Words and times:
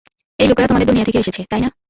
এই 0.39 0.47
লোকেরা 0.47 0.67
তোমাদের 0.67 0.87
দুনিয়া 0.87 1.05
থেকে 1.05 1.19
এসেছে, 1.19 1.41
তাই 1.49 1.61
না। 1.61 1.71